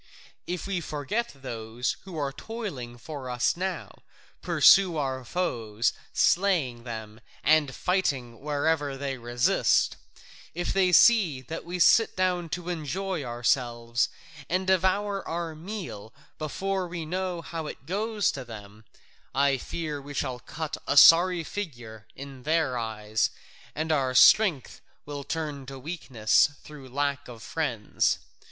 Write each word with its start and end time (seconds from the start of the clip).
If 0.47 0.65
we 0.65 0.81
forget 0.81 1.31
those 1.43 1.95
who 2.05 2.17
are 2.17 2.33
toiling 2.33 2.97
for 2.97 3.29
us 3.29 3.55
now, 3.55 3.93
pursuing 4.41 4.97
our 4.97 5.23
foes, 5.23 5.93
slaying 6.11 6.85
them, 6.85 7.21
and 7.43 7.75
fighting 7.75 8.39
wherever 8.39 8.97
they 8.97 9.19
resist, 9.19 9.97
if 10.55 10.73
they 10.73 10.91
see 10.91 11.39
that 11.41 11.63
we 11.65 11.77
sit 11.77 12.15
down 12.17 12.49
to 12.49 12.69
enjoy 12.69 13.23
ourselves 13.23 14.09
and 14.49 14.65
devour 14.65 15.21
our 15.27 15.53
meal 15.53 16.15
before 16.39 16.87
we 16.87 17.05
know 17.05 17.43
how 17.43 17.67
it 17.67 17.85
goes 17.85 18.35
with 18.35 18.47
them, 18.47 18.85
I 19.35 19.59
fear 19.59 20.01
we 20.01 20.15
shall 20.15 20.39
cut 20.39 20.77
a 20.87 20.97
sorry 20.97 21.43
figure 21.43 22.07
in 22.15 22.41
their 22.41 22.75
eyes, 22.75 23.29
and 23.75 23.91
our 23.91 24.15
strength 24.15 24.81
will 25.05 25.23
turn 25.23 25.67
to 25.67 25.77
weakness 25.77 26.49
through 26.63 26.89
lack 26.89 27.27
of 27.27 27.43
friends. 27.43 28.17